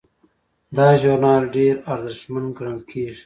دا 0.77 0.87
ژورنال 1.01 1.43
ډیر 1.55 1.75
ارزښتمن 1.93 2.45
ګڼل 2.57 2.79
کیږي. 2.89 3.19